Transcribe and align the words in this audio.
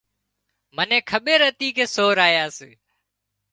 منين 0.75 1.01
کٻير 1.09 1.41
هتي 1.47 1.69
ڪي 1.77 1.85
سور 1.95 2.15
آيا 2.27 2.45
سي 2.57 2.71